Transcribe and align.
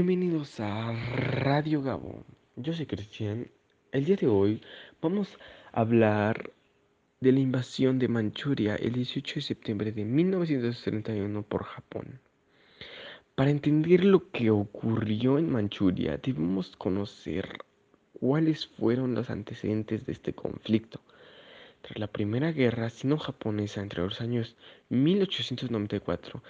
Bienvenidos 0.00 0.60
a 0.60 0.92
Radio 0.92 1.82
Gabo. 1.82 2.24
Yo 2.54 2.72
soy 2.72 2.86
Cristian. 2.86 3.50
El 3.90 4.04
día 4.04 4.14
de 4.14 4.28
hoy 4.28 4.62
vamos 5.02 5.36
a 5.72 5.80
hablar 5.80 6.52
de 7.18 7.32
la 7.32 7.40
invasión 7.40 7.98
de 7.98 8.06
Manchuria 8.06 8.76
el 8.76 8.92
18 8.92 9.34
de 9.34 9.40
septiembre 9.40 9.90
de 9.90 10.04
1931 10.04 11.42
por 11.42 11.64
Japón. 11.64 12.20
Para 13.34 13.50
entender 13.50 14.04
lo 14.04 14.30
que 14.30 14.52
ocurrió 14.52 15.36
en 15.36 15.50
Manchuria, 15.50 16.16
debemos 16.18 16.76
conocer 16.76 17.58
cuáles 18.20 18.68
fueron 18.68 19.16
los 19.16 19.30
antecedentes 19.30 20.06
de 20.06 20.12
este 20.12 20.32
conflicto. 20.32 21.00
Tras 21.82 21.98
la 21.98 22.06
Primera 22.06 22.52
Guerra 22.52 22.88
Sino-Japonesa 22.88 23.82
entre 23.82 24.04
los 24.04 24.20
años 24.20 24.54
1894 24.90 26.40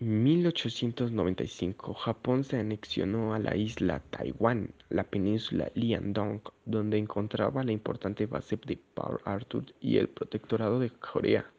1895, 0.00 1.92
Japón 1.92 2.42
se 2.42 2.56
anexionó 2.56 3.34
a 3.34 3.38
la 3.38 3.54
isla 3.54 4.00
Taiwán, 4.08 4.72
la 4.88 5.04
península 5.04 5.70
Liaodong, 5.74 6.40
donde 6.64 6.96
encontraba 6.96 7.62
la 7.64 7.72
importante 7.72 8.24
base 8.24 8.58
de 8.64 8.78
Port 8.94 9.20
Arthur 9.26 9.66
y 9.78 9.98
el 9.98 10.08
protectorado 10.08 10.80
de 10.80 10.88
Corea. 10.88 11.50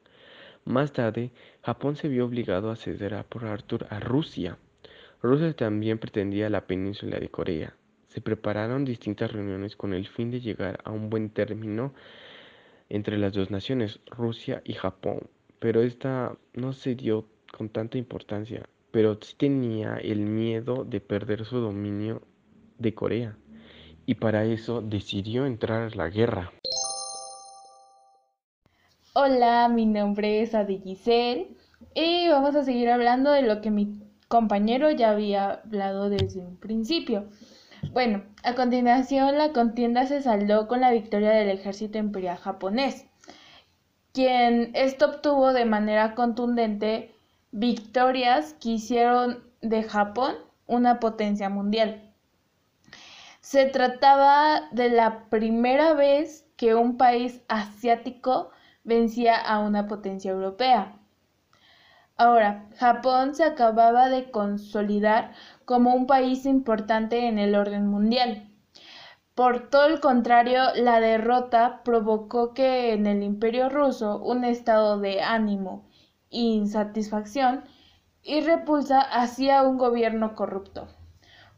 Más 0.66 0.92
tarde, 0.92 1.30
Japón 1.62 1.96
se 1.96 2.08
vio 2.08 2.26
obligado 2.26 2.72
a 2.72 2.76
ceder 2.76 3.14
a 3.14 3.22
Port 3.22 3.46
Arthur 3.46 3.86
a 3.92 4.00
Rusia. 4.00 4.58
Rusia 5.22 5.54
también 5.54 6.00
pretendía 6.00 6.50
la 6.50 6.66
península 6.66 7.20
de 7.20 7.30
Corea. 7.30 7.76
Se 8.08 8.22
prepararon 8.22 8.86
distintas 8.86 9.32
reuniones 9.32 9.76
con 9.76 9.94
el 9.94 10.08
fin 10.08 10.32
de 10.32 10.42
llegar 10.42 10.80
a 10.84 10.90
un 10.90 11.12
buen 11.12 11.30
término 11.30 11.94
entre 12.90 13.20
las 13.20 13.34
dos 13.34 13.52
naciones, 13.52 14.00
Rusia 14.08 14.64
y 14.66 14.74
Japón, 14.74 15.30
pero 15.60 15.84
esta 15.84 16.36
no 16.56 16.74
se 16.74 16.96
dio 16.96 17.28
con 17.62 17.70
tanta 17.70 18.00
importancia, 18.00 18.68
pero 18.90 19.20
sí 19.22 19.36
tenía 19.38 19.98
el 19.98 20.22
miedo 20.22 20.84
de 20.84 21.00
perder 21.00 21.46
su 21.46 21.60
dominio 21.60 22.24
de 22.80 22.96
Corea 22.96 23.38
y 24.08 24.16
para 24.16 24.46
eso 24.46 24.82
decidió 24.82 25.46
entrar 25.46 25.84
a 25.84 25.96
la 25.96 26.10
guerra. 26.10 26.52
Hola, 29.14 29.68
mi 29.68 29.86
nombre 29.86 30.42
es 30.42 30.56
Adi 30.56 30.80
Giselle 30.80 31.56
y 31.94 32.30
vamos 32.30 32.56
a 32.56 32.64
seguir 32.64 32.90
hablando 32.90 33.32
de 33.32 33.44
lo 33.44 33.62
que 33.62 33.70
mi 33.70 34.02
compañero 34.28 34.90
ya 34.90 35.12
había 35.12 35.52
hablado 35.52 36.10
desde 36.10 36.40
un 36.40 36.58
principio. 36.58 37.30
Bueno, 37.92 38.24
a 38.42 38.56
continuación 38.56 39.38
la 39.38 39.54
contienda 39.54 40.08
se 40.08 40.24
saldó 40.24 40.68
con 40.68 40.82
la 40.82 40.92
victoria 40.92 41.30
del 41.30 41.50
ejército 41.50 42.00
imperial 42.00 42.38
japonés, 42.38 43.06
quien 44.14 44.72
esto 44.74 45.06
obtuvo 45.06 45.54
de 45.54 45.66
manera 45.66 46.16
contundente 46.16 47.11
victorias 47.52 48.54
que 48.62 48.70
hicieron 48.70 49.44
de 49.62 49.84
Japón 49.84 50.36
una 50.68 51.00
potencia 51.02 51.50
mundial. 51.50 52.14
Se 53.42 53.66
trataba 53.66 54.70
de 54.72 54.90
la 54.90 55.26
primera 55.30 55.94
vez 55.94 56.48
que 56.56 56.76
un 56.76 56.98
país 56.98 57.42
asiático 57.50 58.52
vencía 58.86 59.36
a 59.36 59.60
una 59.60 59.88
potencia 59.88 60.32
europea. 60.32 60.98
Ahora, 62.16 62.70
Japón 62.78 63.36
se 63.36 63.44
acababa 63.44 64.08
de 64.08 64.32
consolidar 64.32 65.34
como 65.66 65.94
un 65.94 66.08
país 66.08 66.46
importante 66.46 67.28
en 67.28 67.38
el 67.38 67.56
orden 67.56 67.88
mundial. 67.88 68.48
Por 69.36 69.70
todo 69.70 69.88
el 69.88 70.00
contrario, 70.00 70.62
la 70.76 71.00
derrota 71.00 71.82
provocó 71.84 72.54
que 72.54 72.94
en 72.94 73.08
el 73.08 73.24
imperio 73.24 73.70
ruso 73.70 74.20
un 74.20 74.46
estado 74.46 75.00
de 75.00 75.22
ánimo 75.22 75.91
insatisfacción 76.32 77.64
y 78.24 78.42
repulsa 78.42 79.02
hacia 79.02 79.64
un 79.64 79.78
gobierno 79.78 80.36
corrupto, 80.36 80.88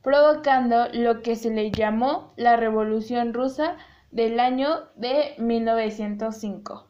provocando 0.01 0.87
lo 0.91 1.21
que 1.21 1.35
se 1.35 1.51
le 1.51 1.71
llamó 1.71 2.33
la 2.35 2.57
Revolución 2.57 3.33
Rusa 3.33 3.77
del 4.11 4.39
año 4.39 4.89
de 4.95 5.35
1905. 5.37 6.89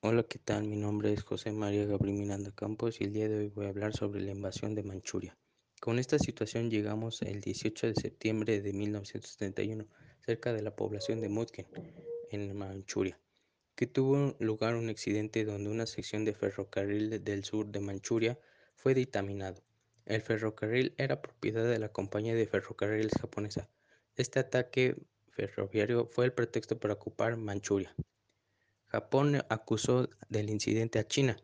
Hola, 0.00 0.22
¿qué 0.22 0.38
tal? 0.38 0.64
Mi 0.64 0.76
nombre 0.76 1.12
es 1.12 1.22
José 1.22 1.52
María 1.52 1.84
Gabriel 1.84 2.18
Miranda 2.18 2.52
Campos 2.52 3.00
y 3.00 3.04
el 3.04 3.12
día 3.12 3.28
de 3.28 3.38
hoy 3.38 3.48
voy 3.48 3.66
a 3.66 3.70
hablar 3.70 3.92
sobre 3.94 4.20
la 4.20 4.30
invasión 4.30 4.74
de 4.74 4.82
Manchuria. 4.82 5.36
Con 5.80 5.98
esta 5.98 6.18
situación 6.18 6.70
llegamos 6.70 7.22
el 7.22 7.40
18 7.40 7.88
de 7.88 7.94
septiembre 7.94 8.60
de 8.60 8.72
1971, 8.72 9.86
cerca 10.24 10.52
de 10.52 10.62
la 10.62 10.74
población 10.74 11.20
de 11.20 11.28
Mutken, 11.28 11.66
en 12.30 12.56
Manchuria 12.56 13.18
que 13.78 13.86
tuvo 13.86 14.34
lugar 14.40 14.74
un 14.74 14.88
accidente 14.88 15.44
donde 15.44 15.70
una 15.70 15.86
sección 15.86 16.24
de 16.24 16.34
ferrocarril 16.34 17.22
del 17.22 17.44
sur 17.44 17.64
de 17.68 17.78
Manchuria 17.78 18.36
fue 18.74 18.92
dictaminado. 18.92 19.62
El 20.04 20.20
ferrocarril 20.20 20.94
era 20.98 21.22
propiedad 21.22 21.62
de 21.62 21.78
la 21.78 21.90
compañía 21.90 22.34
de 22.34 22.48
ferrocarriles 22.48 23.12
japonesa. 23.20 23.68
Este 24.16 24.40
ataque 24.40 24.96
ferroviario 25.30 26.08
fue 26.08 26.24
el 26.24 26.32
pretexto 26.32 26.80
para 26.80 26.94
ocupar 26.94 27.36
Manchuria. 27.36 27.94
Japón 28.86 29.44
acusó 29.48 30.10
del 30.28 30.50
incidente 30.50 30.98
a 30.98 31.06
China, 31.06 31.36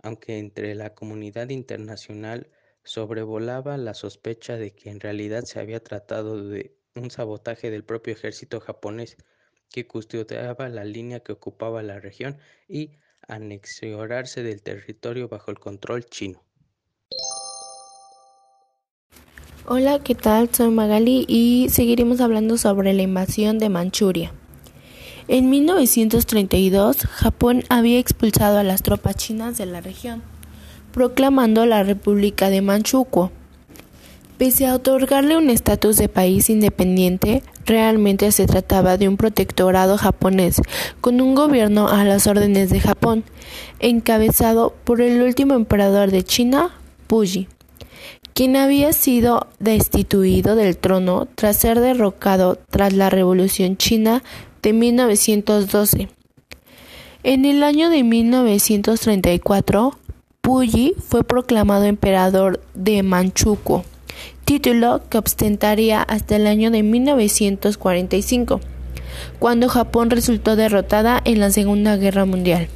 aunque 0.00 0.38
entre 0.38 0.76
la 0.76 0.94
comunidad 0.94 1.48
internacional 1.48 2.52
sobrevolaba 2.84 3.76
la 3.78 3.94
sospecha 3.94 4.56
de 4.56 4.76
que 4.76 4.90
en 4.90 5.00
realidad 5.00 5.42
se 5.42 5.58
había 5.58 5.82
tratado 5.82 6.40
de 6.40 6.72
un 6.94 7.10
sabotaje 7.10 7.68
del 7.68 7.82
propio 7.82 8.12
ejército 8.12 8.60
japonés 8.60 9.16
que 9.70 9.86
custodiaba 9.86 10.68
la 10.68 10.84
línea 10.84 11.20
que 11.20 11.32
ocupaba 11.32 11.82
la 11.82 12.00
región 12.00 12.38
y 12.68 12.90
anexionarse 13.26 14.42
del 14.42 14.62
territorio 14.62 15.28
bajo 15.28 15.50
el 15.50 15.58
control 15.58 16.04
chino. 16.04 16.42
Hola, 19.66 20.00
¿qué 20.02 20.14
tal? 20.14 20.52
Soy 20.52 20.70
Magali 20.70 21.24
y 21.28 21.68
seguiremos 21.70 22.20
hablando 22.20 22.58
sobre 22.58 22.92
la 22.92 23.02
invasión 23.02 23.58
de 23.58 23.68
Manchuria. 23.68 24.32
En 25.28 25.48
1932, 25.48 27.06
Japón 27.06 27.62
había 27.68 28.00
expulsado 28.00 28.58
a 28.58 28.64
las 28.64 28.82
tropas 28.82 29.14
chinas 29.14 29.56
de 29.58 29.66
la 29.66 29.80
región, 29.80 30.22
proclamando 30.92 31.66
la 31.66 31.84
República 31.84 32.50
de 32.50 32.62
Manchukuo. 32.62 33.30
Pese 34.40 34.66
a 34.66 34.74
otorgarle 34.74 35.36
un 35.36 35.50
estatus 35.50 35.98
de 35.98 36.08
país 36.08 36.48
independiente, 36.48 37.42
realmente 37.66 38.32
se 38.32 38.46
trataba 38.46 38.96
de 38.96 39.06
un 39.06 39.18
protectorado 39.18 39.98
japonés 39.98 40.62
con 41.02 41.20
un 41.20 41.34
gobierno 41.34 41.88
a 41.88 42.04
las 42.04 42.26
órdenes 42.26 42.70
de 42.70 42.80
Japón, 42.80 43.22
encabezado 43.80 44.74
por 44.84 45.02
el 45.02 45.20
último 45.20 45.52
emperador 45.52 46.10
de 46.10 46.22
China, 46.22 46.70
Puyi, 47.06 47.48
quien 48.32 48.56
había 48.56 48.94
sido 48.94 49.46
destituido 49.58 50.56
del 50.56 50.78
trono 50.78 51.28
tras 51.34 51.56
ser 51.56 51.78
derrocado 51.78 52.58
tras 52.70 52.94
la 52.94 53.10
Revolución 53.10 53.76
China 53.76 54.22
de 54.62 54.72
1912. 54.72 56.08
En 57.24 57.44
el 57.44 57.62
año 57.62 57.90
de 57.90 58.02
1934, 58.04 59.98
Puyi 60.40 60.94
fue 60.98 61.24
proclamado 61.24 61.84
emperador 61.84 62.62
de 62.72 63.02
Manchukuo 63.02 63.84
título 64.50 65.00
que 65.08 65.18
ostentaría 65.18 66.02
hasta 66.02 66.34
el 66.34 66.48
año 66.48 66.72
de 66.72 66.82
1945, 66.82 68.60
cuando 69.38 69.68
Japón 69.68 70.10
resultó 70.10 70.56
derrotada 70.56 71.22
en 71.24 71.38
la 71.38 71.52
Segunda 71.52 71.96
Guerra 71.96 72.24
Mundial. 72.24 72.66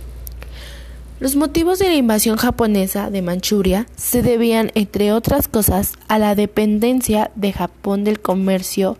Los 1.18 1.34
motivos 1.34 1.80
de 1.80 1.88
la 1.88 1.96
invasión 1.96 2.36
japonesa 2.36 3.10
de 3.10 3.22
Manchuria 3.22 3.88
se 3.96 4.22
debían, 4.22 4.70
entre 4.76 5.10
otras 5.10 5.48
cosas, 5.48 5.94
a 6.06 6.20
la 6.20 6.36
dependencia 6.36 7.32
de 7.34 7.52
Japón 7.52 8.04
del 8.04 8.20
comercio 8.20 8.96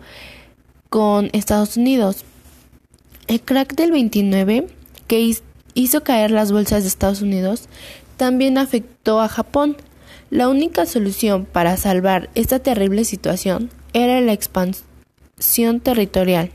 con 0.89 1.29
Estados 1.31 1.77
Unidos. 1.77 2.25
El 3.27 3.39
crack 3.39 3.75
del 3.75 3.93
29, 3.93 4.67
que 5.07 5.33
hizo 5.75 6.03
caer 6.03 6.31
las 6.31 6.51
bolsas 6.51 6.83
de 6.83 6.89
Estados 6.89 7.21
Unidos, 7.21 7.69
también 8.17 8.57
afectó 8.57 9.21
a 9.21 9.29
Japón, 9.29 9.77
la 10.29 10.49
única 10.49 10.85
solución 10.85 11.45
para 11.45 11.77
salvar 11.77 12.29
esta 12.35 12.59
terrible 12.59 13.05
situación 13.05 13.69
era 13.93 14.19
la 14.21 14.33
expansión 14.33 15.79
territorial. 15.81 16.51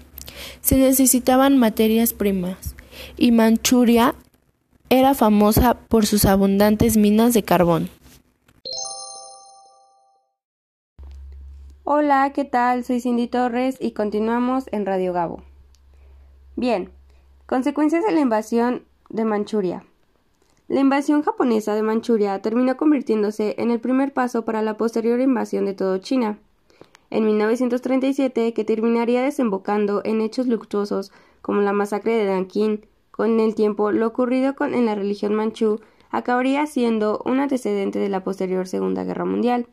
Se 0.60 0.76
necesitaban 0.76 1.58
materias 1.58 2.12
primas 2.12 2.74
y 3.16 3.32
Manchuria 3.32 4.14
era 4.88 5.14
famosa 5.14 5.74
por 5.74 6.06
sus 6.06 6.24
abundantes 6.24 6.96
minas 6.96 7.32
de 7.32 7.42
carbón. 7.42 7.88
Hola, 11.84 12.32
¿qué 12.32 12.44
tal? 12.44 12.84
Soy 12.84 13.00
Cindy 13.00 13.26
Torres 13.26 13.76
y 13.80 13.92
continuamos 13.92 14.64
en 14.72 14.86
Radio 14.86 15.12
Gabo. 15.12 15.42
Bien, 16.56 16.90
consecuencias 17.46 18.04
de 18.04 18.12
la 18.12 18.20
invasión 18.20 18.84
de 19.08 19.24
Manchuria. 19.24 19.84
La 20.70 20.78
invasión 20.78 21.22
japonesa 21.22 21.74
de 21.74 21.82
Manchuria 21.82 22.40
terminó 22.42 22.76
convirtiéndose 22.76 23.56
en 23.58 23.72
el 23.72 23.80
primer 23.80 24.12
paso 24.12 24.44
para 24.44 24.62
la 24.62 24.76
posterior 24.76 25.18
invasión 25.18 25.64
de 25.64 25.74
todo 25.74 25.98
China. 25.98 26.38
En 27.10 27.26
1937, 27.26 28.54
que 28.54 28.64
terminaría 28.64 29.20
desembocando 29.20 30.00
en 30.04 30.20
hechos 30.20 30.46
luctuosos 30.46 31.10
como 31.42 31.60
la 31.60 31.72
masacre 31.72 32.14
de 32.14 32.26
Nanking, 32.26 32.86
con 33.10 33.40
el 33.40 33.56
tiempo 33.56 33.90
lo 33.90 34.06
ocurrido 34.06 34.54
en 34.60 34.86
la 34.86 34.94
religión 34.94 35.34
manchú 35.34 35.80
acabaría 36.12 36.64
siendo 36.68 37.20
un 37.24 37.40
antecedente 37.40 37.98
de 37.98 38.08
la 38.08 38.22
posterior 38.22 38.68
Segunda 38.68 39.02
Guerra 39.02 39.24
Mundial. 39.24 39.66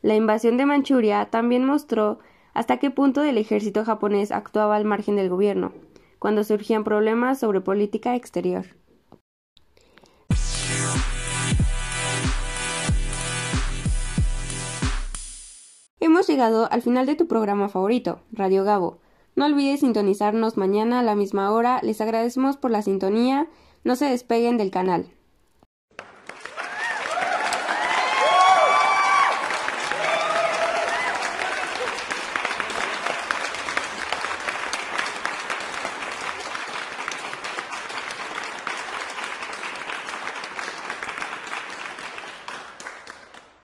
La 0.00 0.14
invasión 0.14 0.56
de 0.58 0.64
Manchuria 0.64 1.24
también 1.24 1.64
mostró 1.64 2.20
hasta 2.54 2.76
qué 2.76 2.92
punto 2.92 3.24
el 3.24 3.36
ejército 3.36 3.84
japonés 3.84 4.30
actuaba 4.30 4.76
al 4.76 4.84
margen 4.84 5.16
del 5.16 5.28
gobierno, 5.28 5.72
cuando 6.20 6.44
surgían 6.44 6.84
problemas 6.84 7.40
sobre 7.40 7.60
política 7.60 8.14
exterior. 8.14 8.66
Hemos 16.02 16.26
llegado 16.26 16.66
al 16.72 16.80
final 16.80 17.04
de 17.04 17.14
tu 17.14 17.26
programa 17.26 17.68
favorito, 17.68 18.20
Radio 18.32 18.64
Gabo. 18.64 19.00
No 19.36 19.44
olvides 19.44 19.80
sintonizarnos 19.80 20.56
mañana 20.56 21.00
a 21.00 21.02
la 21.02 21.14
misma 21.14 21.52
hora. 21.52 21.78
Les 21.82 22.00
agradecemos 22.00 22.56
por 22.56 22.70
la 22.70 22.80
sintonía. 22.80 23.48
No 23.84 23.96
se 23.96 24.06
despeguen 24.06 24.56
del 24.56 24.70
canal. 24.70 25.12